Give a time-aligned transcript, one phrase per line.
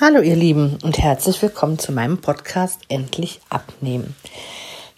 [0.00, 4.14] Hallo ihr Lieben und herzlich willkommen zu meinem Podcast Endlich abnehmen.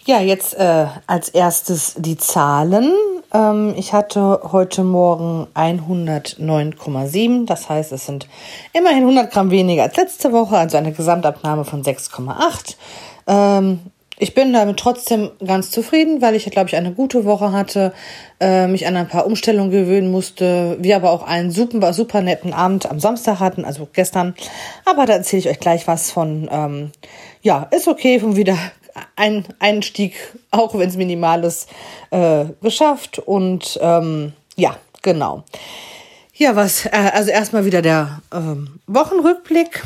[0.05, 2.93] Ja, jetzt äh, als erstes die Zahlen.
[3.33, 8.27] Ähm, ich hatte heute Morgen 109,7, das heißt es sind
[8.73, 12.75] immerhin 100 Gramm weniger als letzte Woche, also eine Gesamtabnahme von 6,8.
[13.25, 13.79] Ähm,
[14.21, 17.91] ich bin damit trotzdem ganz zufrieden, weil ich, glaube ich, eine gute Woche hatte,
[18.39, 22.53] äh, mich an ein paar Umstellungen gewöhnen musste, wir aber auch einen super, super netten
[22.53, 24.35] Abend am Samstag hatten, also gestern.
[24.85, 26.91] Aber da erzähle ich euch gleich was von, ähm,
[27.41, 28.57] ja, ist okay, von wieder
[29.15, 30.13] ein Einstieg,
[30.51, 31.67] auch wenn es minimal ist,
[32.11, 33.17] äh, geschafft.
[33.17, 35.45] Und ähm, ja, genau.
[36.35, 39.81] Ja, was, äh, also erstmal wieder der ähm, Wochenrückblick.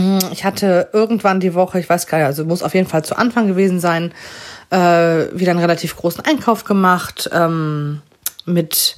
[0.00, 3.04] Mm, ich hatte irgendwann die Woche, ich weiß gar nicht, also muss auf jeden Fall
[3.04, 4.12] zu Anfang gewesen sein,
[4.70, 4.76] äh,
[5.32, 7.28] wieder einen relativ großen Einkauf gemacht.
[7.32, 8.00] Ähm,
[8.46, 8.96] mit,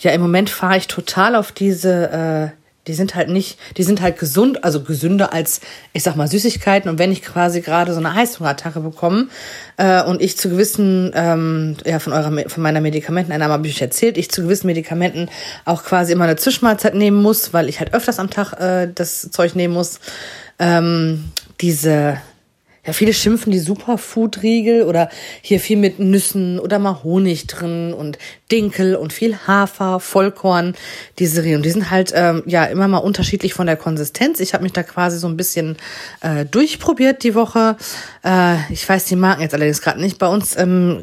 [0.00, 4.00] ja, im Moment fahre ich total auf diese, äh, die sind halt nicht, die sind
[4.00, 5.60] halt gesund, also gesünder als,
[5.92, 6.90] ich sag mal, Süßigkeiten.
[6.90, 9.28] Und wenn ich quasi gerade so eine Heißhungerattacke bekomme
[9.76, 14.18] äh, und ich zu gewissen, ähm, ja, von eurer, von meiner Medikamenteneinnahme habe ich erzählt,
[14.18, 15.28] ich zu gewissen Medikamenten
[15.64, 19.30] auch quasi immer eine Zwischenmahlzeit nehmen muss, weil ich halt öfters am Tag äh, das
[19.30, 20.00] Zeug nehmen muss.
[20.62, 21.24] Ähm,
[21.60, 22.18] diese
[22.84, 25.08] ja, viele schimpfen die Superfood-Riegel oder
[25.40, 28.18] hier viel mit Nüssen oder mal Honig drin und
[28.52, 30.74] Dinkel und viel Hafer, Vollkorn,
[31.18, 31.56] diese Riegel.
[31.56, 34.40] Und die sind halt ähm, ja immer mal unterschiedlich von der Konsistenz.
[34.40, 35.78] Ich habe mich da quasi so ein bisschen
[36.20, 37.76] äh, durchprobiert die Woche.
[38.22, 40.18] Äh, ich weiß die Marken jetzt allerdings gerade nicht.
[40.18, 41.00] Bei uns ähm,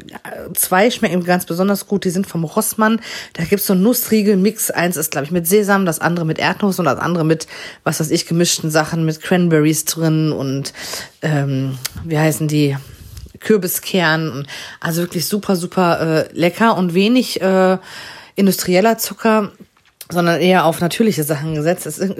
[0.54, 2.04] zwei schmecken ganz besonders gut.
[2.04, 3.00] Die sind vom Rossmann.
[3.32, 4.70] Da gibt's so einen Nussriegel-Mix.
[4.70, 7.48] Eins ist, glaube ich, mit Sesam, das andere mit Erdnuss und das andere mit,
[7.82, 10.72] was weiß ich, gemischten Sachen mit Cranberries drin und
[11.22, 12.76] ähm, wie heißen die?
[13.40, 14.46] Kürbiskern.
[14.80, 17.78] Also wirklich super, super äh, lecker und wenig äh,
[18.36, 19.52] industrieller Zucker,
[20.10, 21.86] sondern eher auf natürliche Sachen gesetzt.
[21.86, 22.14] Es ist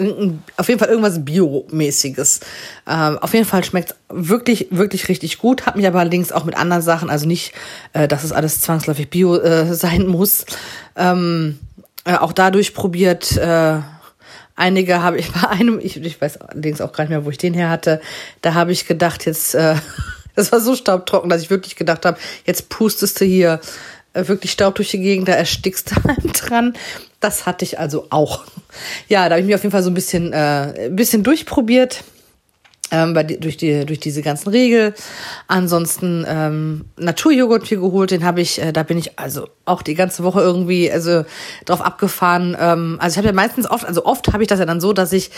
[0.57, 2.39] auf jeden Fall irgendwas Biomäßiges.
[2.87, 5.65] Ähm, auf jeden Fall schmeckt wirklich, wirklich richtig gut.
[5.65, 7.53] Hat mich aber allerdings auch mit anderen Sachen, also nicht,
[7.93, 10.45] äh, dass es alles zwangsläufig Bio äh, sein muss,
[10.95, 11.59] ähm,
[12.05, 13.37] äh, auch dadurch probiert.
[13.37, 13.79] Äh,
[14.61, 17.37] Einige habe ich bei einem, ich, ich weiß allerdings auch gar nicht mehr, wo ich
[17.37, 17.99] den her hatte,
[18.41, 19.75] da habe ich gedacht, jetzt, äh,
[20.35, 23.59] das war so staubtrocken, dass ich wirklich gedacht habe, jetzt pustest du hier
[24.13, 26.73] äh, wirklich Staub durch die Gegend, da erstickst du einem dran.
[27.19, 28.43] Das hatte ich also auch.
[29.07, 32.03] Ja, da habe ich mich auf jeden Fall so ein bisschen, äh, ein bisschen durchprobiert
[32.91, 34.93] ähm, bei, durch, die, durch diese ganzen Regeln.
[35.47, 39.95] Ansonsten ähm, Naturjoghurt viel geholt, den habe ich, äh, da bin ich also auch die
[39.95, 41.23] ganze Woche irgendwie also
[41.65, 42.55] drauf abgefahren.
[42.59, 44.93] Ähm, also ich habe ja meistens oft, also oft habe ich das ja dann so,
[44.93, 45.31] dass ich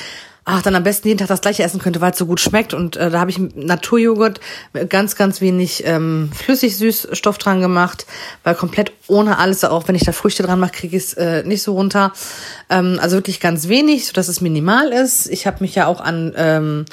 [0.45, 2.73] ach, dann am besten jeden Tag das gleiche essen könnte, weil es so gut schmeckt.
[2.73, 4.39] Und äh, da habe ich Naturjoghurt
[4.73, 8.05] mit ganz, ganz wenig ähm, Flüssig-Süßstoff dran gemacht,
[8.43, 11.43] weil komplett ohne alles, auch wenn ich da Früchte dran mache, kriege ich es äh,
[11.43, 12.13] nicht so runter.
[12.69, 15.27] Ähm, also wirklich ganz wenig, so dass es minimal ist.
[15.27, 16.85] Ich habe mich ja auch an ähm,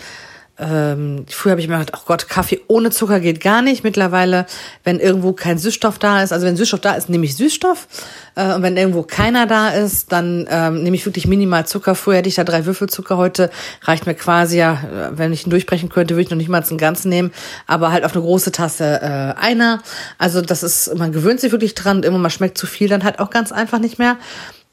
[0.60, 3.82] ähm, früher habe ich mir gedacht, oh Gott, Kaffee ohne Zucker geht gar nicht.
[3.82, 4.46] Mittlerweile,
[4.84, 7.88] wenn irgendwo kein Süßstoff da ist, also wenn Süßstoff da ist, nehme ich Süßstoff.
[8.34, 11.94] Äh, und wenn irgendwo keiner da ist, dann ähm, nehme ich wirklich minimal Zucker.
[11.94, 13.50] Früher hätte ich da drei Würfel Zucker, heute
[13.82, 16.62] reicht mir quasi ja, äh, wenn ich ihn durchbrechen könnte, würde ich noch nicht mal
[16.62, 17.32] einen ganzen nehmen,
[17.66, 19.82] aber halt auf eine große Tasse äh, einer.
[20.18, 23.04] Also das ist, man gewöhnt sich wirklich dran und immer mal schmeckt zu viel, dann
[23.04, 24.18] halt auch ganz einfach nicht mehr.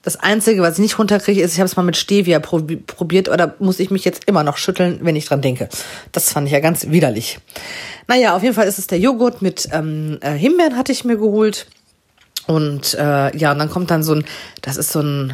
[0.08, 3.56] Das Einzige, was ich nicht runterkriege, ist, ich habe es mal mit Stevia probiert, oder
[3.60, 5.68] muss ich mich jetzt immer noch schütteln, wenn ich dran denke.
[6.14, 7.40] Das fand ich ja ganz widerlich.
[8.08, 11.18] Naja, auf jeden Fall ist es der Joghurt mit ähm, äh, Himbeeren, hatte ich mir
[11.18, 11.68] geholt.
[12.46, 14.24] Und äh, ja, und dann kommt dann so ein,
[14.62, 15.34] das ist so ein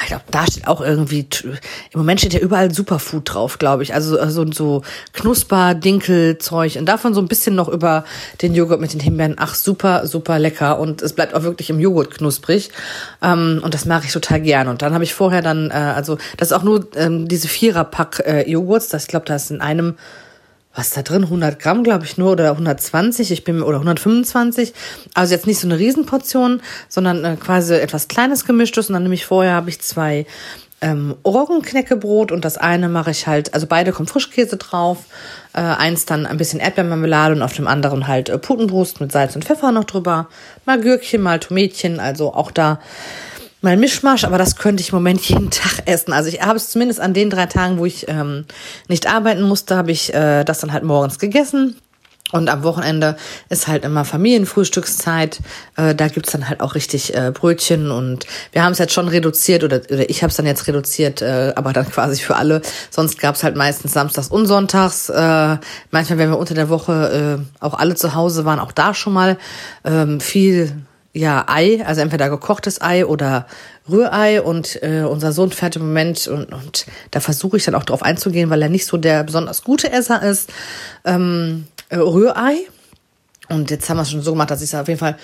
[0.00, 3.94] ich glaube, da steht auch irgendwie, im Moment steht ja überall Superfood drauf, glaube ich.
[3.94, 4.82] Also, also so
[5.12, 8.04] Knusper, Dinkelzeug und davon so ein bisschen noch über
[8.40, 9.36] den Joghurt mit den Himbeeren.
[9.38, 10.78] Ach, super, super lecker.
[10.78, 12.70] Und es bleibt auch wirklich im Joghurt knusprig.
[13.20, 14.68] Ähm, und das mache ich total gern.
[14.68, 18.22] Und dann habe ich vorher dann, äh, also das ist auch nur ähm, diese Viererpack
[18.24, 18.44] äh.
[18.52, 19.96] Das, ich glaube, da ist in einem
[20.74, 21.24] was da drin?
[21.24, 24.72] 100 Gramm, glaube ich, nur oder 120, ich bin oder 125.
[25.14, 28.88] Also jetzt nicht so eine Riesenportion, sondern äh, quasi etwas kleines gemischtes.
[28.88, 30.26] Und dann nämlich vorher habe ich zwei
[30.82, 35.04] ähm, Roggenknäckebrot und das eine mache ich halt, also beide kommen Frischkäse drauf,
[35.54, 39.36] äh, eins dann ein bisschen Erdbeermarmelade und auf dem anderen halt äh, Putenbrust mit Salz
[39.36, 40.28] und Pfeffer noch drüber,
[40.66, 42.80] mal Gürkchen, mal Tomätchen, also auch da
[43.62, 46.12] mal Mischmasch, aber das könnte ich im Moment jeden Tag essen.
[46.12, 48.44] Also ich habe es zumindest an den drei Tagen, wo ich ähm,
[48.88, 51.76] nicht arbeiten musste, habe ich äh, das dann halt morgens gegessen.
[52.32, 53.16] Und am Wochenende
[53.50, 55.40] ist halt immer Familienfrühstückszeit.
[55.76, 57.90] Äh, da gibt's dann halt auch richtig äh, Brötchen.
[57.90, 61.20] Und wir haben es jetzt schon reduziert, oder, oder ich habe es dann jetzt reduziert,
[61.20, 62.62] äh, aber dann quasi für alle.
[62.90, 65.10] Sonst gab's halt meistens samstags und sonntags.
[65.10, 65.58] Äh,
[65.90, 69.12] manchmal, wenn wir unter der Woche äh, auch alle zu Hause waren, auch da schon
[69.12, 69.36] mal
[69.84, 70.72] ähm, viel
[71.12, 73.46] ja Ei, also entweder gekochtes Ei oder
[73.88, 77.84] Rührei und äh, unser Sohn fährt im Moment und, und da versuche ich dann auch
[77.84, 80.50] drauf einzugehen, weil er nicht so der besonders gute Esser ist.
[81.04, 82.56] Ähm, äh, Rührei.
[83.48, 85.18] Und jetzt haben wir es schon so gemacht, dass ich es auf jeden Fall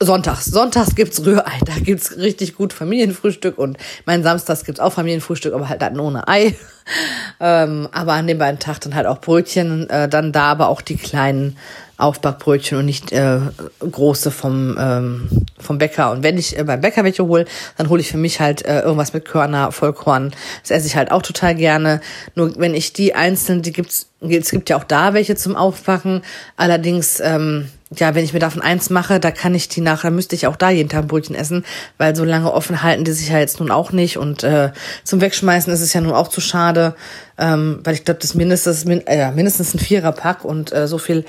[0.00, 0.44] Sonntags.
[0.46, 1.58] Sonntags gibt's Rührei.
[1.64, 6.28] Da gibt's richtig gut Familienfrühstück und mein Samstags gibt's auch Familienfrühstück, aber halt dann ohne
[6.28, 6.54] Ei.
[7.40, 9.88] ähm, aber an den beiden Tagen dann halt auch Brötchen.
[9.90, 11.56] Äh, dann da aber auch die kleinen
[11.96, 13.38] Aufbackbrötchen und nicht äh,
[13.78, 15.28] große vom, ähm,
[15.58, 16.10] vom Bäcker.
[16.10, 17.44] Und wenn ich äh, beim Bäcker welche hole,
[17.76, 20.32] dann hole ich für mich halt äh, irgendwas mit Körner, Vollkorn.
[20.62, 22.00] Das esse ich halt auch total gerne.
[22.34, 26.22] Nur wenn ich die einzelnen, die gibt's, es gibt ja auch da welche zum Aufbacken.
[26.56, 27.68] Allerdings, ähm,
[28.00, 30.56] ja, wenn ich mir davon eins mache, da kann ich die nachher, müsste ich auch
[30.56, 31.64] da jeden Tag ein Brötchen essen,
[31.98, 34.18] weil so lange offen halten die sich ja jetzt nun auch nicht.
[34.18, 34.72] Und äh,
[35.04, 36.94] zum Wegschmeißen ist es ja nun auch zu schade,
[37.38, 41.24] ähm, weil ich glaube, das mindestens, min, äh, mindestens ein Viererpack und äh, so viel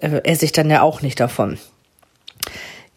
[0.00, 1.58] äh, esse ich dann ja auch nicht davon.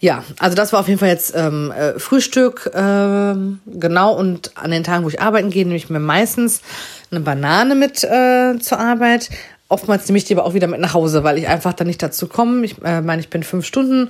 [0.01, 4.13] Ja, also das war auf jeden Fall jetzt ähm, äh, Frühstück, ähm, genau.
[4.13, 6.61] Und an den Tagen, wo ich arbeiten gehe, nehme ich mir meistens
[7.11, 9.29] eine Banane mit äh, zur Arbeit.
[9.69, 12.01] Oftmals nehme ich die aber auch wieder mit nach Hause, weil ich einfach dann nicht
[12.01, 12.65] dazu komme.
[12.65, 14.09] Ich äh, meine, ich bin fünf Stunden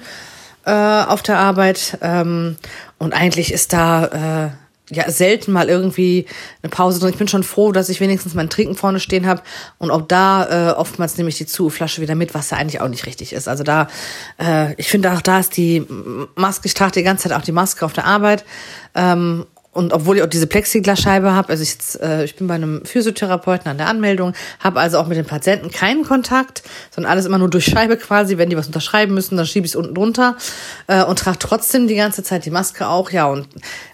[0.65, 2.55] äh, auf der Arbeit ähm,
[2.97, 6.25] und eigentlich ist da äh, ja selten mal irgendwie
[6.63, 7.09] eine Pause drin.
[7.09, 9.41] Ich bin schon froh, dass ich wenigstens mein Trinken vorne stehen habe
[9.77, 12.87] und auch da äh, oftmals nehme ich die Zu-Flasche wieder mit, was ja eigentlich auch
[12.87, 13.47] nicht richtig ist.
[13.47, 13.87] Also da,
[14.41, 15.85] äh, ich finde auch da ist die
[16.35, 18.45] Maske, ich trage die ganze Zeit auch die Maske auf der Arbeit
[18.95, 22.55] ähm, und obwohl ich auch diese Plexiglasscheibe habe, also ich, jetzt, äh, ich bin bei
[22.55, 27.25] einem Physiotherapeuten an der Anmeldung, habe also auch mit den Patienten keinen Kontakt, sondern alles
[27.25, 28.39] immer nur durch Scheibe quasi.
[28.39, 30.37] Wenn die was unterschreiben müssen, dann schiebe ich es unten drunter
[30.87, 33.11] äh, und trage trotzdem die ganze Zeit die Maske auch.
[33.11, 33.47] Ja, und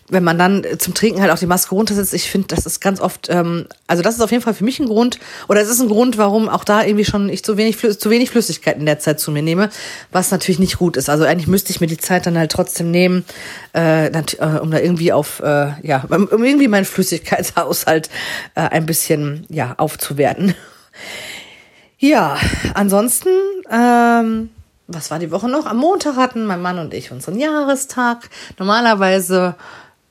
[0.08, 3.02] wenn man dann zum Trinken halt auch die Maske runtersetzt, ich finde, das ist ganz
[3.02, 5.82] oft, ähm, also das ist auf jeden Fall für mich ein Grund, oder es ist
[5.82, 9.00] ein Grund, warum auch da irgendwie schon ich zu wenig, zu wenig Flüssigkeit in der
[9.00, 9.70] Zeit zu mir nehme,
[10.12, 11.10] was natürlich nicht gut ist.
[11.10, 13.26] Also eigentlich müsste ich mir die Zeit dann halt trotzdem nehmen,
[13.74, 18.10] äh, äh um da irgendwie auf, äh, ja, um irgendwie meinen Flüssigkeitshaushalt
[18.54, 20.54] äh, ein bisschen, ja, aufzuwerten.
[21.98, 22.38] Ja,
[22.76, 23.30] ansonsten,
[23.72, 24.50] ähm,
[24.88, 25.66] was war die Woche noch?
[25.66, 28.30] Am Montag hatten mein Mann und ich unseren Jahrestag.
[28.60, 29.56] Normalerweise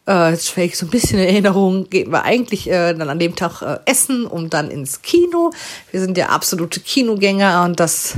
[0.06, 3.18] äh, jetzt schwelge ich so ein bisschen in Erinnerung, gehen wir eigentlich äh, dann an
[3.18, 5.52] dem Tag äh, essen und dann ins Kino.
[5.90, 8.14] Wir sind ja absolute Kinogänger und das,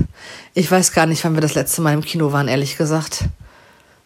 [0.54, 3.24] ich weiß gar nicht, wann wir das letzte Mal im Kino waren, ehrlich gesagt.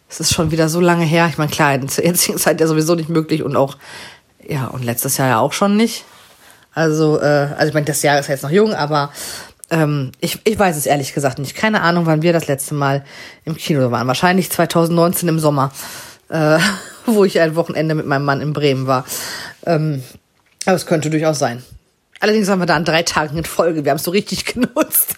[0.09, 1.27] Es ist schon wieder so lange her.
[1.29, 3.77] Ich meine, klar, der jetzigen Zeit ja sowieso nicht möglich und auch,
[4.47, 6.03] ja, und letztes Jahr ja auch schon nicht.
[6.73, 9.11] Also, äh, also ich meine, das Jahr ist ja jetzt noch jung, aber
[9.71, 11.55] ähm, ich, ich weiß es ehrlich gesagt nicht.
[11.55, 13.05] Keine Ahnung, wann wir das letzte Mal
[13.45, 14.07] im Kino waren.
[14.07, 15.71] Wahrscheinlich 2019 im Sommer.
[16.29, 16.59] Äh,
[17.05, 19.05] wo ich ein Wochenende mit meinem Mann in Bremen war.
[19.65, 20.03] Ähm,
[20.65, 21.63] aber es könnte durchaus sein.
[22.19, 23.83] Allerdings haben wir da an drei Tagen in Folge.
[23.83, 25.17] Wir haben es so richtig genutzt.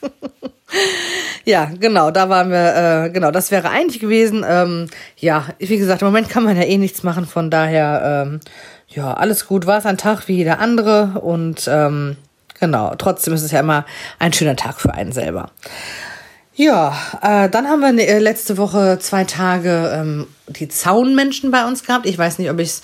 [1.44, 4.46] ja, genau, da waren wir, äh, genau, das wäre eigentlich gewesen.
[4.48, 4.88] Ähm,
[5.18, 8.40] ja, wie gesagt, im Moment kann man ja eh nichts machen, von daher, ähm,
[8.88, 9.66] ja, alles gut.
[9.66, 12.16] War es ein Tag wie jeder andere und ähm,
[12.60, 13.86] genau, trotzdem ist es ja immer
[14.20, 15.52] ein schöner Tag für einen selber.
[16.56, 21.66] Ja, äh, dann haben wir ne, äh, letzte Woche zwei Tage ähm, die Zaunmenschen bei
[21.66, 22.06] uns gehabt.
[22.06, 22.82] Ich weiß nicht, ob ich es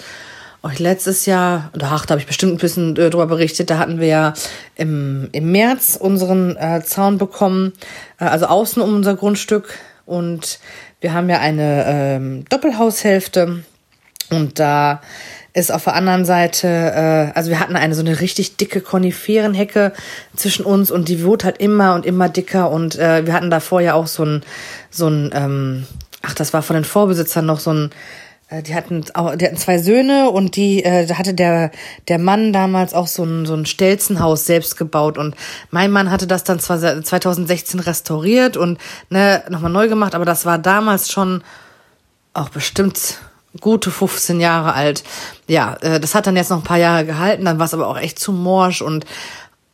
[0.63, 3.77] euch letztes Jahr, oder ach, da habe ich bestimmt ein bisschen äh, drüber berichtet, da
[3.77, 4.33] hatten wir ja
[4.75, 7.73] im, im März unseren äh, Zaun bekommen,
[8.19, 9.77] äh, also außen um unser Grundstück.
[10.05, 10.59] Und
[10.99, 13.63] wir haben ja eine ähm, Doppelhaushälfte
[14.31, 15.01] und da
[15.53, 19.93] ist auf der anderen Seite, äh, also wir hatten eine so eine richtig dicke Koniferenhecke
[20.35, 23.81] zwischen uns und die wurde halt immer und immer dicker und äh, wir hatten davor
[23.81, 24.43] ja auch so ein,
[24.91, 25.87] so ein, ähm,
[26.21, 27.89] ach, das war von den Vorbesitzern noch so ein,
[28.49, 31.71] äh, die hatten auch, die hatten zwei Söhne und die, äh, da hatte der,
[32.07, 35.35] der Mann damals auch so ein, so ein Stelzenhaus selbst gebaut und
[35.71, 38.77] mein Mann hatte das dann zwar 2016 restauriert und
[39.09, 41.43] ne, nochmal neu gemacht, aber das war damals schon
[42.33, 43.17] auch bestimmt
[43.59, 45.03] gute 15 Jahre alt.
[45.47, 47.87] Ja, äh, das hat dann jetzt noch ein paar Jahre gehalten, dann war es aber
[47.87, 49.05] auch echt zu morsch und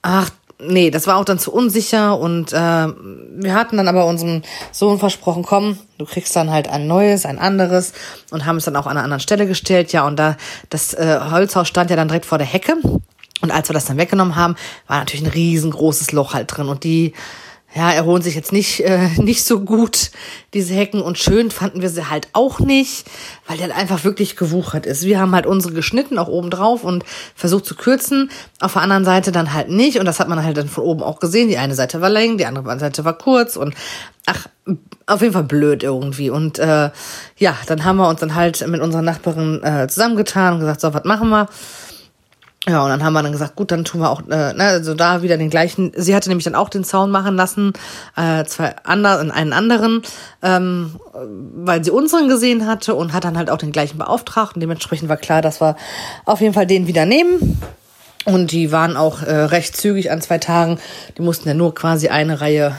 [0.01, 0.29] ach,
[0.59, 4.99] nee, das war auch dann zu unsicher und äh, wir hatten dann aber unserem Sohn
[4.99, 7.93] versprochen, komm, du kriegst dann halt ein neues, ein anderes
[8.31, 10.37] und haben es dann auch an einer anderen Stelle gestellt, ja, und da
[10.69, 12.75] das äh, Holzhaus stand ja dann direkt vor der Hecke
[13.41, 14.55] und als wir das dann weggenommen haben,
[14.87, 17.13] war natürlich ein riesengroßes Loch halt drin und die
[17.75, 20.11] ja, erholen sich jetzt nicht, äh, nicht so gut,
[20.53, 21.01] diese Hecken.
[21.01, 23.05] Und schön fanden wir sie halt auch nicht,
[23.47, 25.03] weil der einfach wirklich gewuchert ist.
[25.03, 27.03] Wir haben halt unsere geschnitten, auch oben drauf und
[27.35, 28.31] versucht zu kürzen.
[28.61, 29.99] Auf der anderen Seite dann halt nicht.
[29.99, 31.49] Und das hat man halt dann von oben auch gesehen.
[31.49, 33.75] Die eine Seite war länger, die andere Seite war kurz und
[34.25, 34.47] ach,
[35.05, 36.29] auf jeden Fall blöd irgendwie.
[36.29, 36.91] Und äh,
[37.37, 40.93] ja, dann haben wir uns dann halt mit unserer Nachbarin äh, zusammengetan und gesagt, so,
[40.93, 41.49] was machen wir?
[42.67, 44.95] Ja, und dann haben wir dann gesagt, gut, dann tun wir auch, äh, ne, also
[44.95, 45.91] da wieder den gleichen.
[45.95, 47.73] Sie hatte nämlich dann auch den Zaun machen lassen,
[48.17, 50.01] äh, zwei andere, einen anderen,
[50.41, 54.55] ähm, weil sie unseren gesehen hatte und hat dann halt auch den gleichen beauftragt.
[54.55, 55.75] Und dementsprechend war klar, dass wir
[56.25, 57.61] auf jeden Fall den wieder nehmen.
[58.25, 60.79] Und die waren auch äh, recht zügig an zwei Tagen.
[61.17, 62.75] Die mussten ja nur quasi eine Reihe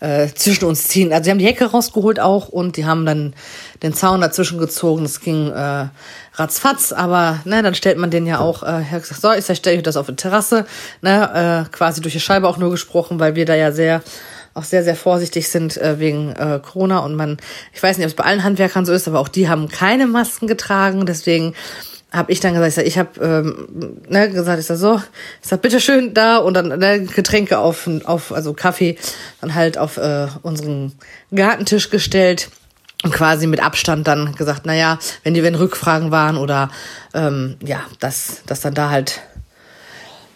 [0.00, 1.12] äh, zwischen uns ziehen.
[1.12, 3.34] Also sie haben die Hecke rausgeholt auch und die haben dann
[3.82, 5.02] den Zaun dazwischen gezogen.
[5.02, 5.88] Das ging äh,
[6.34, 9.82] ratzfatz, aber ne, dann stellt man den ja auch, äh, gesagt, so, ich stelle euch
[9.82, 10.66] das auf die Terrasse,
[11.00, 14.02] ne, äh, quasi durch die Scheibe auch nur gesprochen, weil wir da ja sehr
[14.56, 17.36] auch sehr, sehr vorsichtig sind äh, wegen äh, Corona und man,
[17.74, 20.06] ich weiß nicht, ob es bei allen Handwerkern so ist, aber auch die haben keine
[20.06, 21.54] Masken getragen, deswegen
[22.12, 24.96] habe ich dann gesagt, ich, sag, ich habe ähm, ne, gesagt, ich sag so,
[25.42, 28.96] ich sag bitteschön da und dann ne, Getränke auf, auf also Kaffee
[29.40, 30.92] dann halt auf äh, unseren
[31.34, 32.48] Gartentisch gestellt
[33.02, 36.70] und quasi mit Abstand dann gesagt, na ja, wenn die wenn Rückfragen waren oder
[37.12, 39.20] ähm, ja, dass dass dann da halt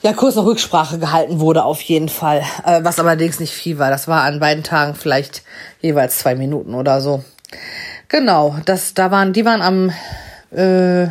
[0.03, 3.91] ja kurz noch Rücksprache gehalten wurde auf jeden Fall, äh, was allerdings nicht viel war.
[3.91, 5.43] Das war an beiden Tagen vielleicht
[5.81, 7.25] jeweils zwei Minuten oder so.
[8.09, 9.91] Genau, das da waren die waren am
[10.51, 11.09] äh,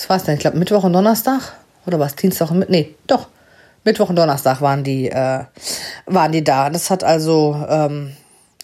[0.00, 0.34] was war es denn?
[0.34, 1.52] Ich glaube Mittwoch und Donnerstag
[1.86, 2.16] oder was?
[2.16, 3.28] Dienstag und nee, doch
[3.84, 5.44] Mittwoch und Donnerstag waren die äh,
[6.06, 6.70] waren die da.
[6.70, 8.16] Das hat also ähm,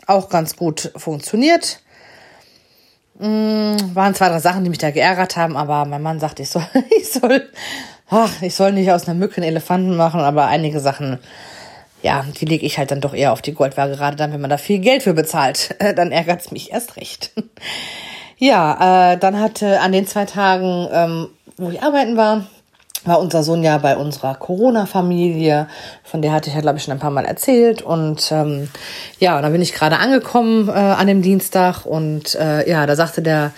[0.06, 1.80] auch ganz gut funktioniert.
[3.18, 6.48] Mm, waren zwei, drei Sachen, die mich da geärgert haben, aber mein Mann sagt, ich
[6.48, 6.66] soll,
[6.98, 7.46] ich soll,
[8.08, 11.18] ach, ich soll nicht aus einer Mücke einen Elefanten machen, aber einige Sachen,
[12.02, 14.50] ja, die lege ich halt dann doch eher auf die Goldwaage, gerade dann, wenn man
[14.50, 17.32] da viel Geld für bezahlt, dann ärgert's mich erst recht.
[18.38, 22.46] Ja, äh, dann hatte an den zwei Tagen, ähm, wo ich arbeiten war,
[23.04, 25.68] war unser Sohn ja bei unserer Corona-Familie,
[26.02, 27.82] von der hatte ich ja, glaube ich, schon ein paar Mal erzählt.
[27.82, 28.68] Und ähm,
[29.18, 33.22] ja, da bin ich gerade angekommen äh, an dem Dienstag und äh, ja, da sagte
[33.22, 33.52] der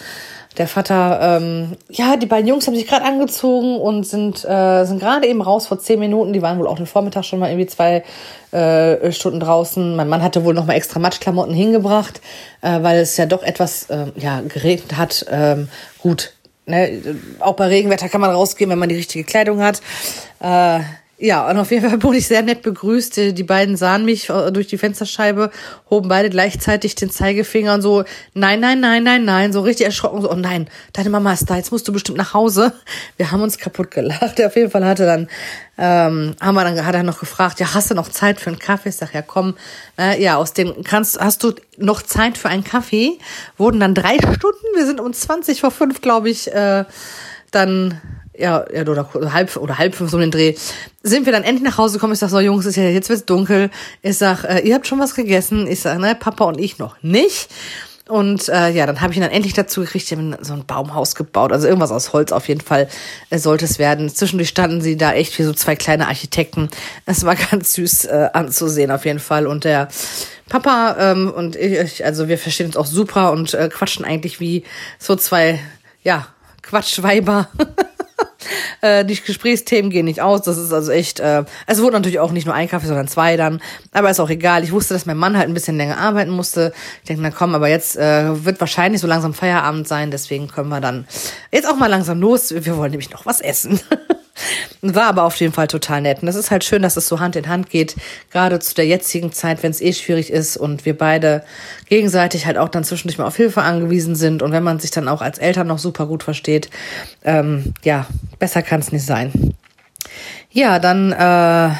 [0.59, 4.99] der Vater, ähm, ja, die beiden Jungs haben sich gerade angezogen und sind, äh, sind
[4.99, 6.33] gerade eben raus vor zehn Minuten.
[6.33, 8.05] Die waren wohl auch den Vormittag schon mal irgendwie zwei
[8.51, 9.95] äh, Stunden draußen.
[9.97, 12.21] Mein Mann hatte wohl noch mal extra Matschklamotten hingebracht,
[12.61, 15.25] äh, weil es ja doch etwas äh, ja, geregnet hat.
[15.31, 15.69] Ähm,
[16.01, 16.33] gut,
[16.69, 19.81] Ne, auch bei Regenwetter kann man rausgehen, wenn man die richtige Kleidung hat.
[20.39, 20.81] Äh,
[21.19, 23.17] ja, und auf jeden Fall wurde ich sehr nett begrüßt.
[23.17, 25.51] Die beiden sahen mich äh, durch die Fensterscheibe,
[25.91, 30.23] hoben beide gleichzeitig den Zeigefinger und so, nein, nein, nein, nein, nein, so richtig erschrocken,
[30.23, 32.73] so, oh nein, deine Mama ist da, jetzt musst du bestimmt nach Hause.
[33.17, 34.41] Wir haben uns kaputt gelacht.
[34.45, 35.29] Auf jeden Fall hatte dann
[35.79, 38.59] ähm, haben wir dann, hat er noch gefragt, ja, hast du noch Zeit für einen
[38.59, 38.89] Kaffee?
[38.89, 39.55] Ich sag, ja, komm,
[39.97, 43.19] äh, ja, aus dem, kannst, hast du noch Zeit für einen Kaffee?
[43.57, 46.85] Wurden dann drei Stunden, wir sind um 20 vor fünf, glaube ich, äh,
[47.53, 48.01] dann,
[48.39, 50.55] ja, ja, oder halb, oder halb fünf so den Dreh,
[51.03, 52.13] sind wir dann endlich nach Hause gekommen.
[52.13, 53.71] Ich sag so, Jungs, ist ja, jetzt wird's dunkel.
[54.03, 55.67] Ich sag, äh, ihr habt schon was gegessen.
[55.67, 57.49] Ich sag, ne, Papa und ich noch nicht.
[58.09, 60.65] Und äh, ja, dann habe ich ihn dann endlich dazu gekriegt, ich habe so ein
[60.65, 62.89] Baumhaus gebaut, also irgendwas aus Holz auf jeden Fall
[63.29, 64.09] äh, sollte es werden.
[64.09, 66.71] Zwischendurch standen sie da echt wie so zwei kleine Architekten.
[67.05, 69.47] Es war ganz süß äh, anzusehen auf jeden Fall.
[69.47, 69.89] Und der
[70.49, 74.65] Papa ähm, und ich, also wir verstehen uns auch super und äh, quatschen eigentlich wie
[74.99, 75.61] so zwei,
[76.03, 76.29] ja,
[76.63, 77.49] Quatschweiber.
[78.81, 80.43] Äh, die Gesprächsthemen gehen nicht aus.
[80.43, 83.37] Das ist also echt, äh, es wurde natürlich auch nicht nur ein Kaffee, sondern zwei
[83.37, 83.61] dann.
[83.93, 84.65] Aber ist auch egal.
[84.65, 86.73] Ich wusste, dass mein Mann halt ein bisschen länger arbeiten musste.
[87.03, 90.11] Ich denke, na komm, aber jetzt äh, wird wahrscheinlich so langsam Feierabend sein.
[90.11, 91.07] Deswegen können wir dann
[91.53, 92.53] jetzt auch mal langsam los.
[92.53, 93.81] Wir wollen nämlich noch was essen.
[94.83, 96.21] War aber auf jeden Fall total nett.
[96.21, 97.97] Und das ist halt schön, dass es so Hand in Hand geht,
[98.31, 101.45] gerade zu der jetzigen Zeit, wenn es eh schwierig ist und wir beide
[101.89, 105.09] gegenseitig halt auch dann zwischendurch mal auf Hilfe angewiesen sind und wenn man sich dann
[105.09, 106.71] auch als Eltern noch super gut versteht,
[107.25, 108.07] ähm, ja,
[108.39, 109.55] besser kann es nicht sein.
[110.51, 111.75] Ja, dann äh,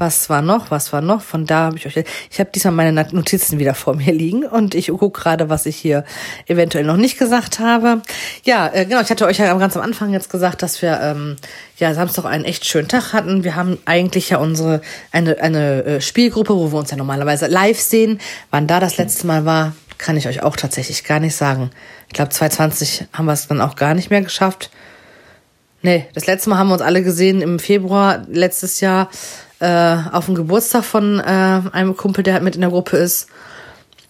[0.00, 0.70] was war noch?
[0.70, 1.20] Was war noch?
[1.20, 2.04] Von da habe ich euch.
[2.30, 5.76] Ich habe diesmal meine Notizen wieder vor mir liegen und ich gucke gerade, was ich
[5.76, 6.04] hier
[6.46, 8.00] eventuell noch nicht gesagt habe.
[8.44, 9.02] Ja, äh, genau.
[9.02, 11.36] Ich hatte euch ja ganz am Anfang jetzt gesagt, dass wir ähm,
[11.76, 13.44] ja Samstag einen echt schönen Tag hatten.
[13.44, 14.80] Wir haben eigentlich ja unsere
[15.12, 18.18] eine eine äh, Spielgruppe, wo wir uns ja normalerweise live sehen.
[18.50, 21.70] Wann da das letzte Mal war, kann ich euch auch tatsächlich gar nicht sagen.
[22.08, 24.70] Ich glaube, 2020 haben wir es dann auch gar nicht mehr geschafft.
[25.82, 29.10] Nee, das letzte Mal haben wir uns alle gesehen im Februar letztes Jahr
[29.60, 31.22] äh, auf dem Geburtstag von äh,
[31.72, 33.28] einem Kumpel, der halt mit in der Gruppe ist.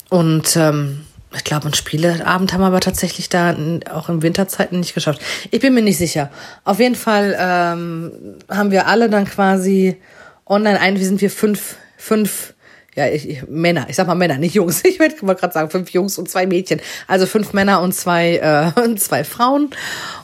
[0.08, 1.04] Und ähm,
[1.34, 3.54] ich glaube, einen Spieleabend haben wir aber tatsächlich da
[3.92, 5.20] auch in Winterzeiten nicht geschafft.
[5.50, 6.30] Ich bin mir nicht sicher.
[6.64, 8.12] Auf jeden Fall ähm,
[8.48, 10.00] haben wir alle dann quasi
[10.46, 12.54] online ein, wie sind wir fünf, fünf
[13.00, 14.82] ja, ich, ich, Männer, ich sag mal Männer, nicht Jungs.
[14.90, 16.80] Ich wollte gerade sagen, fünf Jungs und zwei Mädchen.
[17.06, 19.70] Also fünf Männer und zwei, äh, und zwei Frauen.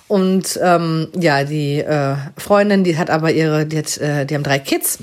[0.09, 4.42] Und ähm, ja, die äh, Freundin, die hat aber ihre, die, hat, äh, die haben
[4.42, 4.99] drei Kids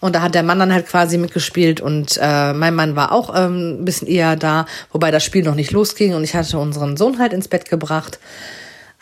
[0.00, 3.34] und da hat der Mann dann halt quasi mitgespielt und äh, mein Mann war auch
[3.34, 6.96] ähm, ein bisschen eher da, wobei das Spiel noch nicht losging und ich hatte unseren
[6.96, 8.20] Sohn halt ins Bett gebracht.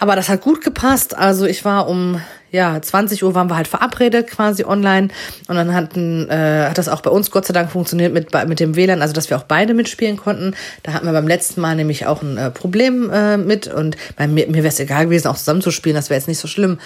[0.03, 1.17] Aber das hat gut gepasst.
[1.17, 5.11] Also ich war um ja 20 Uhr waren wir halt verabredet quasi online
[5.47, 8.59] und dann hatten äh, hat das auch bei uns Gott sei Dank funktioniert mit mit
[8.59, 10.57] dem WLAN, also dass wir auch beide mitspielen konnten.
[10.83, 14.27] Da hatten wir beim letzten Mal nämlich auch ein äh, Problem äh, mit und bei
[14.27, 15.95] mir, mir wäre es egal gewesen, auch zusammenzuspielen.
[15.95, 16.81] Das wäre jetzt nicht so schlimm.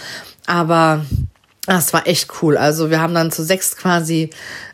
[0.45, 1.07] Aber
[1.65, 2.59] das war echt cool.
[2.59, 4.29] Also wir haben dann zu sechs quasi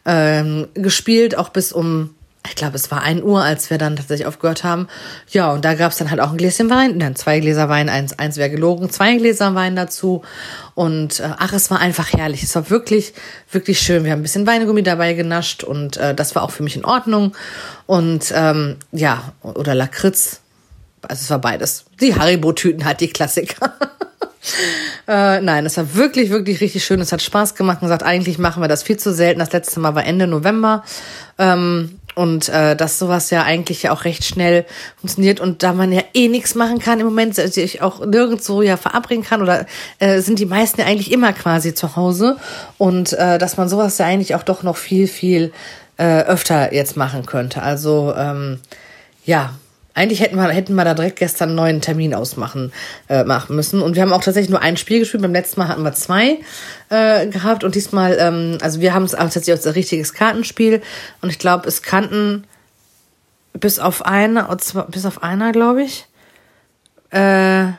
[0.05, 2.11] ähm, gespielt, auch bis um
[2.45, 4.89] ich glaube, es war ein Uhr, als wir dann tatsächlich aufgehört haben.
[5.31, 8.19] Ja, und da gab's dann halt auch ein Gläschen Wein, dann zwei Gläser Wein, eins,
[8.19, 10.23] eins wäre gelogen, zwei Gläser Wein dazu.
[10.75, 12.43] Und äh, ach, es war einfach herrlich.
[12.43, 13.15] Es war wirklich,
[13.51, 14.05] wirklich schön.
[14.05, 16.85] Wir haben ein bisschen Weingummi dabei genascht und äh, das war auch für mich in
[16.85, 17.35] Ordnung.
[17.87, 20.41] Und ähm, ja, oder Lakritz.
[21.03, 21.85] Also es war beides.
[22.01, 23.73] Die Haribo-Tüten hat die Klassiker.
[25.09, 27.01] äh, nein, es war wirklich, wirklich richtig schön.
[27.01, 29.41] Es hat Spaß gemacht und gesagt, eigentlich machen wir das viel zu selten.
[29.41, 30.85] Das letzte Mal war Ende November.
[31.39, 34.65] Ähm, und äh, dass sowas ja eigentlich ja auch recht schnell
[34.97, 38.77] funktioniert und da man ja eh nichts machen kann im Moment, sich auch nirgendwo ja
[38.77, 39.67] verabreden kann oder
[39.99, 42.37] äh, sind die meisten ja eigentlich immer quasi zu Hause
[42.79, 45.53] und äh, dass man sowas ja eigentlich auch doch noch viel, viel
[45.97, 47.63] äh, öfter jetzt machen könnte.
[47.63, 48.61] Also ähm,
[49.25, 49.55] ja,
[49.95, 52.73] eigentlich hätten wir, hätten wir da direkt gestern einen neuen Termin ausmachen
[53.09, 53.83] äh, machen müssen.
[53.83, 55.23] Und wir haben auch tatsächlich nur ein Spiel gespielt.
[55.23, 56.39] Beim letzten Mal hatten wir zwei
[56.89, 57.65] äh, gehabt.
[57.65, 60.83] Und diesmal, ähm, also wir haben es auch tatsächlich als richtiges Kartenspiel.
[61.21, 62.45] Und ich glaube, es kannten
[63.53, 64.57] bis auf einer,
[64.89, 66.07] bis auf einer, glaube ich.
[67.11, 67.73] Äh,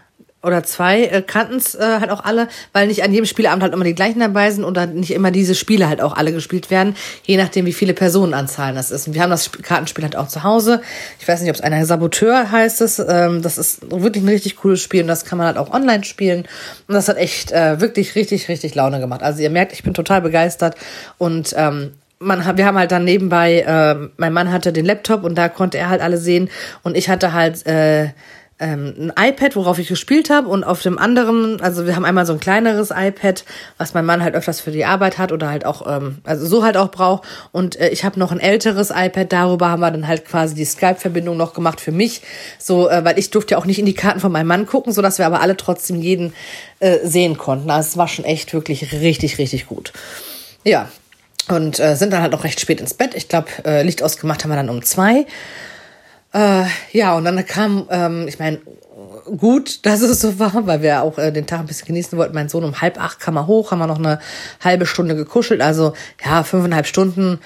[0.43, 3.73] oder zwei äh, kannten es äh, halt auch alle, weil nicht an jedem Spieleabend halt
[3.73, 6.69] immer die gleichen dabei sind und dann nicht immer diese Spiele halt auch alle gespielt
[6.69, 9.07] werden, je nachdem, wie viele Personenanzahlen das ist.
[9.07, 10.81] Und wir haben das Kartenspiel halt auch zu Hause.
[11.19, 12.99] Ich weiß nicht, ob es einer Saboteur heißt es.
[12.99, 16.03] Ähm, das ist wirklich ein richtig cooles Spiel und das kann man halt auch online
[16.03, 16.45] spielen.
[16.87, 19.23] Und das hat echt äh, wirklich richtig, richtig Laune gemacht.
[19.23, 20.75] Also ihr merkt, ich bin total begeistert
[21.17, 25.35] und ähm, man, wir haben halt dann nebenbei, äh, mein Mann hatte den Laptop und
[25.35, 26.49] da konnte er halt alle sehen
[26.83, 28.09] und ich hatte halt äh,
[28.63, 32.25] ähm, ein iPad, worauf ich gespielt habe und auf dem anderen, also wir haben einmal
[32.25, 33.43] so ein kleineres iPad,
[33.77, 36.63] was mein Mann halt öfters für die Arbeit hat oder halt auch, ähm, also so
[36.63, 40.07] halt auch braucht und äh, ich habe noch ein älteres iPad, darüber haben wir dann
[40.07, 42.21] halt quasi die Skype-Verbindung noch gemacht für mich,
[42.57, 44.93] so, äh, weil ich durfte ja auch nicht in die Karten von meinem Mann gucken,
[44.93, 46.33] so dass wir aber alle trotzdem jeden
[46.79, 47.69] äh, sehen konnten.
[47.69, 49.91] Also es war schon echt wirklich richtig, richtig gut.
[50.63, 50.87] Ja,
[51.49, 53.13] und äh, sind dann halt auch recht spät ins Bett.
[53.15, 55.25] Ich glaube, äh, Licht ausgemacht haben wir dann um zwei.
[56.33, 58.59] Äh, ja, und dann kam, ähm, ich meine,
[59.37, 62.33] gut, dass es so war, weil wir auch äh, den Tag ein bisschen genießen wollten.
[62.33, 64.19] Mein Sohn um halb acht kam er hoch, haben wir noch eine
[64.63, 65.61] halbe Stunde gekuschelt.
[65.61, 65.93] Also
[66.23, 67.39] ja, fünfeinhalb Stunden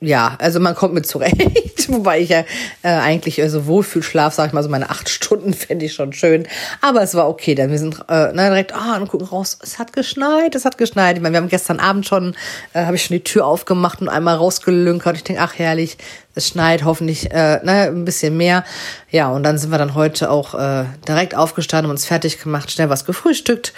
[0.00, 1.36] ja, also man kommt mit zurecht,
[1.88, 2.40] wobei ich ja
[2.82, 6.12] äh, eigentlich äh, so Wohlfühlschlaf, sag ich mal, so meine acht Stunden fände ich schon
[6.12, 6.46] schön.
[6.80, 9.58] Aber es war okay, denn wir sind äh, ne, direkt, ah, oh, und gucken raus,
[9.62, 11.16] es hat geschneit, es hat geschneit.
[11.16, 12.34] Ich meine, wir haben gestern Abend schon,
[12.72, 15.16] äh, habe ich schon die Tür aufgemacht und einmal rausgelünkert.
[15.16, 15.98] Ich denke, ach herrlich,
[16.34, 18.64] es schneit hoffentlich äh, ne, ein bisschen mehr.
[19.10, 22.88] Ja, und dann sind wir dann heute auch äh, direkt aufgestanden, uns fertig gemacht, schnell
[22.88, 23.72] was gefrühstückt.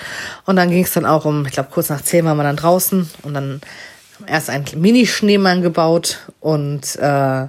[0.47, 2.57] Und dann ging es dann auch um, ich glaube, kurz nach zehn waren wir dann
[2.57, 3.61] draußen und dann
[4.27, 7.47] erst einen Mini-Schneemann gebaut und äh,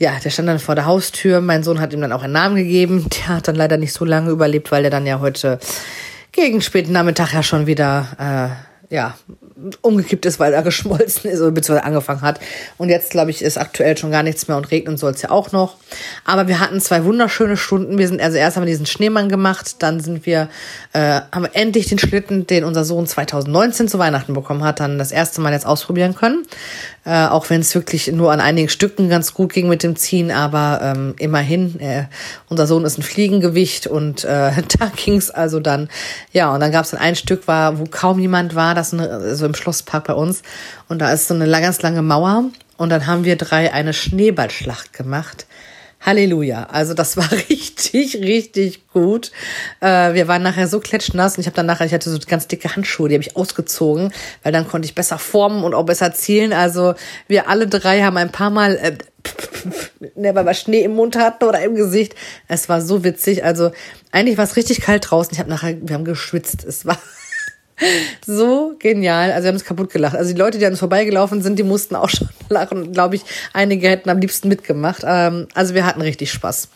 [0.00, 1.40] ja, der stand dann vor der Haustür.
[1.40, 3.06] Mein Sohn hat ihm dann auch einen Namen gegeben.
[3.10, 5.58] Der hat dann leider nicht so lange überlebt, weil der dann ja heute
[6.32, 9.14] gegen späten Nachmittag ja schon wieder äh, ja
[9.82, 12.40] umgekippt ist, weil er geschmolzen ist oder beziehungsweise angefangen hat.
[12.78, 15.30] Und jetzt, glaube ich, ist aktuell schon gar nichts mehr und regnen soll es ja
[15.30, 15.76] auch noch.
[16.24, 17.98] Aber wir hatten zwei wunderschöne Stunden.
[17.98, 20.48] Wir sind, also erst haben wir diesen Schneemann gemacht, dann sind wir,
[20.92, 24.98] äh, haben wir endlich den Schlitten, den unser Sohn 2019 zu Weihnachten bekommen hat, dann
[24.98, 26.46] das erste Mal jetzt ausprobieren können.
[27.04, 30.30] Äh, auch wenn es wirklich nur an einigen Stücken ganz gut ging mit dem Ziehen,
[30.30, 32.04] aber ähm, immerhin, äh,
[32.50, 35.88] unser Sohn ist ein Fliegengewicht und äh, da ging's also dann,
[36.32, 39.46] ja, und dann gab's dann ein Stück, war, wo kaum jemand war, das eine, so
[39.46, 40.42] im Schlosspark bei uns.
[40.88, 42.44] Und da ist so eine ganz lange Mauer.
[42.76, 45.46] Und dann haben wir drei eine Schneeballschlacht gemacht.
[46.00, 46.64] Halleluja.
[46.70, 49.32] Also das war richtig, richtig gut.
[49.80, 52.48] Äh, wir waren nachher so klatschnass und ich habe dann nachher, ich hatte so ganz
[52.48, 54.12] dicke Handschuhe, die habe ich ausgezogen,
[54.42, 56.52] weil dann konnte ich besser formen und auch besser zielen.
[56.52, 56.94] Also
[57.28, 58.98] wir alle drei haben ein paar Mal, äh,
[60.14, 62.14] ne, weil Schnee im Mund hatten oder im Gesicht.
[62.48, 63.44] Es war so witzig.
[63.44, 63.70] Also
[64.10, 65.34] eigentlich war es richtig kalt draußen.
[65.34, 66.64] Ich habe nachher, wir haben geschwitzt.
[66.64, 66.98] Es war
[68.26, 69.32] so genial.
[69.32, 70.16] Also wir haben es kaputt gelacht.
[70.16, 72.92] Also die Leute, die an uns vorbeigelaufen sind, die mussten auch schon lachen.
[72.92, 75.02] Glaube ich, einige hätten am liebsten mitgemacht.
[75.04, 76.68] Ähm, also wir hatten richtig Spaß.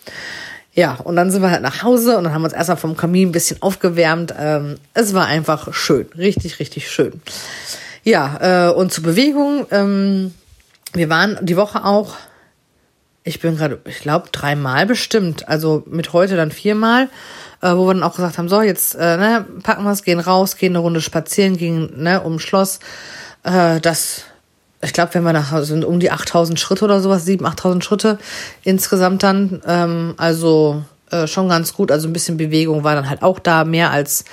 [0.73, 2.97] Ja, und dann sind wir halt nach Hause und dann haben wir uns erstmal vom
[2.97, 4.35] Kamin ein bisschen aufgewärmt.
[4.37, 6.07] Ähm, es war einfach schön.
[6.19, 7.21] Richtig, richtig schön.
[8.03, 9.67] Ja, äh, und zur Bewegung.
[9.71, 10.35] Ähm,
[10.93, 12.17] wir waren die Woche auch,
[13.25, 15.49] ich bin gerade, ich glaube, dreimal bestimmt.
[15.49, 17.09] Also mit heute dann viermal
[17.65, 20.21] äh, wo wir dann auch gesagt haben, so, jetzt äh, ne, packen wir es, gehen
[20.21, 22.79] raus, gehen eine Runde spazieren, gehen ne, um Schloss.
[23.43, 24.25] Äh, das,
[24.83, 28.19] ich glaube, wenn wir nach sind um die 8000 Schritte oder sowas, 7.000, 8.000 Schritte
[28.65, 29.63] insgesamt dann.
[29.67, 31.91] Ähm, also äh, schon ganz gut.
[31.91, 34.27] Also ein bisschen Bewegung war dann halt auch da, mehr als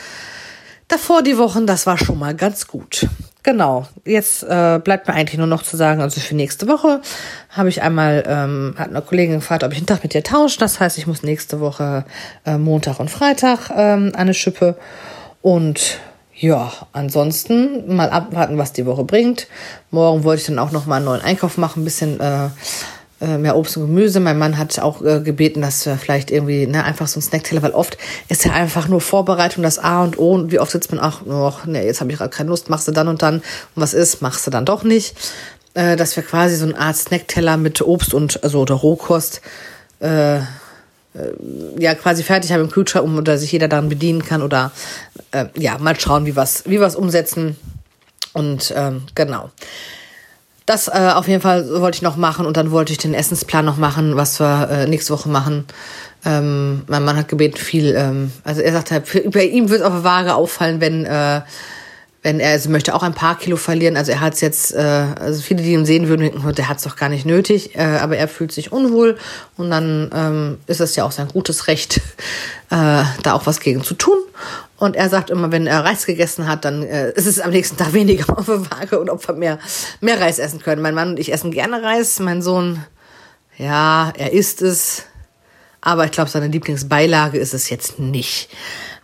[0.90, 1.66] davor die Wochen.
[1.66, 3.08] Das war schon mal ganz gut.
[3.44, 7.02] Genau, jetzt äh, bleibt mir eigentlich nur noch zu sagen, also für nächste Woche
[7.50, 10.60] habe ich einmal, ähm, hat eine Kollegin gefragt, ob ich einen Tag mit ihr tausche.
[10.60, 12.06] Das heißt, ich muss nächste Woche
[12.46, 14.78] äh, Montag und Freitag ähm, eine Schippe.
[15.42, 16.00] Und
[16.36, 19.48] ja, ansonsten mal abwarten, was die Woche bringt.
[19.90, 22.50] Morgen wollte ich dann auch noch mal einen neuen Einkauf machen, ein bisschen äh,
[23.26, 24.20] mehr Obst und Gemüse.
[24.20, 27.62] Mein Mann hat auch äh, gebeten, dass wir vielleicht irgendwie ne, einfach so ein Snackteller,
[27.62, 27.98] weil oft
[28.30, 30.34] ist ja einfach nur Vorbereitung das A und O.
[30.34, 32.88] Und wie oft sitzt man auch, oh, ne, jetzt habe ich gerade keine Lust, machst
[32.88, 33.36] du dann und dann.
[33.36, 33.44] Und
[33.76, 35.16] was ist, machst du dann doch nicht.
[35.74, 39.42] Äh, dass wir quasi so eine Art Snackteller mit Obst und also oder Rohkost
[40.02, 40.42] äh, äh,
[41.80, 44.72] ja quasi fertig haben im Kühlschrank, um dass sich jeder daran bedienen kann oder
[45.32, 47.56] äh, ja mal schauen, wie was wie was umsetzen
[48.34, 49.50] und ähm, genau.
[50.66, 53.66] Das äh, auf jeden Fall wollte ich noch machen und dann wollte ich den Essensplan
[53.66, 55.66] noch machen, was wir äh, nächste Woche machen.
[56.24, 59.82] Ähm, mein Mann hat gebeten viel, ähm, also er sagt halt, für, bei ihm wird
[59.82, 61.42] es auf der Waage auffallen, wenn äh,
[62.24, 63.98] wenn er also möchte auch ein paar Kilo verlieren.
[63.98, 66.78] Also er hat es jetzt, äh, also viele, die ihn sehen würden, denken, der hat
[66.78, 69.18] es doch gar nicht nötig, äh, aber er fühlt sich unwohl
[69.58, 71.98] und dann ähm, ist es ja auch sein gutes Recht,
[72.70, 74.18] äh, da auch was gegen zu tun.
[74.82, 77.78] Und er sagt immer, wenn er Reis gegessen hat, dann äh, ist es am nächsten
[77.78, 79.60] Tag weniger auf der Waage und ob wir mehr,
[80.00, 80.82] mehr Reis essen können.
[80.82, 82.20] Mein Mann und ich essen gerne Reis.
[82.20, 82.84] Mein Sohn,
[83.60, 85.04] ja, er isst es.
[85.82, 88.50] Aber ich glaube, seine Lieblingsbeilage ist es jetzt nicht.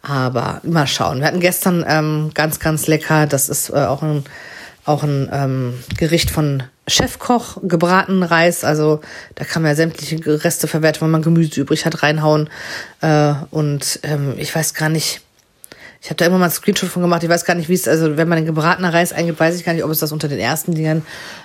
[0.02, 1.20] Aber mal schauen.
[1.20, 3.28] Wir hatten gestern ähm, ganz, ganz lecker.
[3.28, 4.24] Das ist äh, auch ein,
[4.84, 8.64] auch ein ähm, Gericht von Chefkoch, gebratenen Reis.
[8.64, 9.02] Also
[9.36, 12.50] da kann man ja sämtliche Reste verwerten, wenn man Gemüse übrig hat, reinhauen.
[13.02, 15.22] Äh, und ähm, ich weiß gar nicht
[16.02, 17.24] ich habe da immer mal einen Screenshot von gemacht.
[17.24, 19.66] Ich weiß gar nicht, wie es, also wenn man den gebratenen Reis eingibt, weiß ich
[19.66, 21.04] gar nicht, ob es das unter den ersten Dingern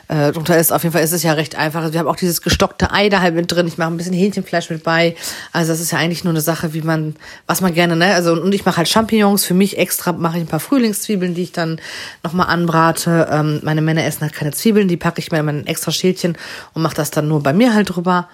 [0.09, 0.73] äh, drunter ist.
[0.73, 1.81] Auf jeden Fall ist es ja recht einfach.
[1.81, 3.67] Also wir haben auch dieses gestockte Ei da halt mit drin.
[3.67, 5.17] Ich mache ein bisschen Hähnchenfleisch mit bei.
[5.53, 8.15] Also das ist ja eigentlich nur eine Sache, wie man, was man gerne, ne?
[8.15, 9.45] Also und ich mache halt Champignons.
[9.45, 11.81] Für mich extra mache ich ein paar Frühlingszwiebeln, die ich dann
[12.23, 13.29] nochmal anbrate.
[13.31, 16.37] Ähm, meine Männer essen halt keine Zwiebeln, die packe ich mir in mein extra Schälchen
[16.75, 18.29] und mache das dann nur bei mir halt drüber.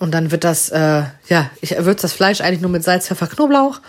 [0.00, 3.28] Und dann wird das, äh, ja, ich würze das Fleisch eigentlich nur mit Salz, Pfeffer,
[3.28, 3.80] Knoblauch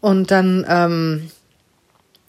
[0.00, 1.30] und dann ähm,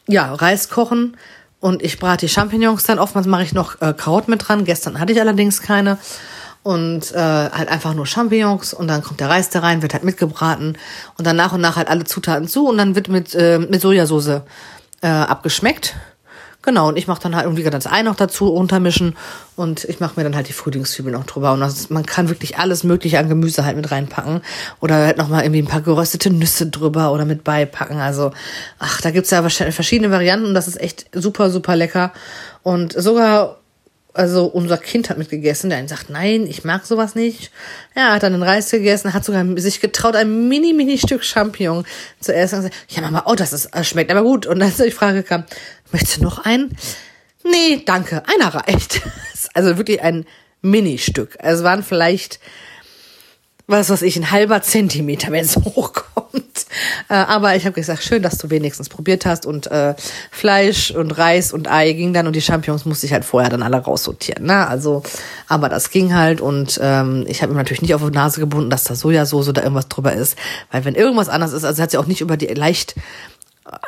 [0.07, 1.17] ja Reis kochen.
[1.59, 2.99] Und ich brate die Champignons dann.
[2.99, 4.63] Oftmals mache ich noch äh, Karotten mit dran.
[4.63, 5.97] Gestern hatte ich allerdings keine.
[6.63, 8.73] Und äh, halt einfach nur Champignons.
[8.73, 10.77] Und dann kommt der Reis da rein, wird halt mitgebraten.
[11.17, 12.67] Und dann nach und nach halt alle Zutaten zu.
[12.67, 14.41] Und dann wird mit äh, mit Sojasauce
[15.01, 15.95] äh, abgeschmeckt
[16.61, 19.15] Genau, und ich mache dann halt irgendwie das Ei noch dazu untermischen
[19.55, 21.53] und ich mache mir dann halt die Frühlingszwiebeln noch drüber.
[21.53, 24.41] Und das, man kann wirklich alles Mögliche an Gemüse halt mit reinpacken.
[24.81, 27.99] Oder halt nochmal irgendwie ein paar geröstete Nüsse drüber oder mit beipacken.
[27.99, 28.31] Also,
[28.77, 32.11] ach, da gibt's ja verschiedene Varianten und das ist echt super, super lecker.
[32.61, 33.58] Und sogar
[34.19, 37.51] also unser Kind hat mitgegessen, der einen sagt, nein, ich mag sowas nicht.
[37.95, 41.85] Ja, hat dann den Reis gegessen, hat sogar sich getraut, ein mini, mini Stück Champignon
[42.19, 42.55] zu essen.
[42.55, 44.45] Und gesagt, ja, Mama, oh, das ist, das schmeckt aber gut.
[44.45, 45.45] Und dann die Frage kam,
[45.91, 46.75] möchtest du noch einen?
[47.43, 49.01] Nee, danke, einer reicht.
[49.53, 50.25] Also wirklich ein
[50.61, 51.37] Mini-Stück.
[51.39, 52.39] Also es waren vielleicht
[53.69, 56.48] was weiß ich, ein halber Zentimeter, wenn es hochkommt.
[57.09, 59.45] Äh, aber ich habe gesagt, schön, dass du wenigstens probiert hast.
[59.45, 59.95] Und äh,
[60.31, 63.63] Fleisch und Reis und Ei ging dann und die Champignons musste ich halt vorher dann
[63.63, 64.45] alle raussortieren.
[64.45, 64.67] Ne?
[64.67, 65.03] Also,
[65.47, 68.69] aber das ging halt und ähm, ich habe mir natürlich nicht auf die Nase gebunden,
[68.69, 70.37] dass da Sojasauce oder irgendwas drüber ist.
[70.71, 72.95] Weil wenn irgendwas anders ist, also hat sie auch nicht über die leicht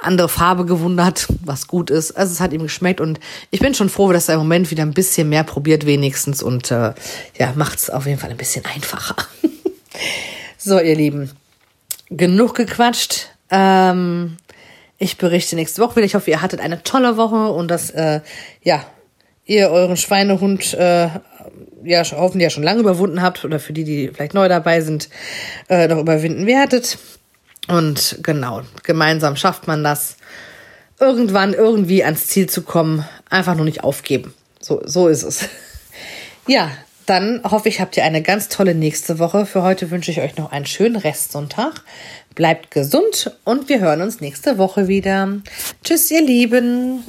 [0.02, 2.12] andere Farbe gewundert, was gut ist.
[2.12, 4.84] Also es hat ihm geschmeckt und ich bin schon froh, dass er im Moment wieder
[4.84, 6.94] ein bisschen mehr probiert wenigstens und äh,
[7.38, 9.16] ja, macht es auf jeden Fall ein bisschen einfacher.
[10.64, 11.32] So, ihr Lieben,
[12.12, 13.30] genug gequatscht.
[13.50, 14.38] Ähm,
[14.98, 16.06] ich berichte nächste Woche wieder.
[16.06, 18.22] Ich hoffe, ihr hattet eine tolle Woche und dass, äh,
[18.62, 18.86] ja,
[19.46, 21.10] ihr euren Schweinehund, äh,
[21.84, 25.10] ja, hoffentlich ja schon lange überwunden habt oder für die, die vielleicht neu dabei sind,
[25.70, 27.00] äh, noch überwinden werdet.
[27.68, 30.18] Und genau, gemeinsam schafft man das,
[31.00, 33.06] irgendwann irgendwie ans Ziel zu kommen.
[33.30, 34.34] Einfach nur nicht aufgeben.
[34.60, 35.50] So, so ist es.
[36.48, 36.72] Ja,
[37.12, 39.46] dann hoffe ich, habt ihr eine ganz tolle nächste Woche.
[39.46, 41.84] Für heute wünsche ich euch noch einen schönen Restsonntag.
[42.36, 45.28] Bleibt gesund und wir hören uns nächste Woche wieder.
[45.84, 47.04] Tschüss, ihr Lieben.